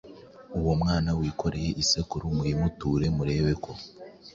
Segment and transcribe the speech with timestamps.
[0.59, 3.71] Uwo mwana wikoreye isekuru, muyimuture, murebe ko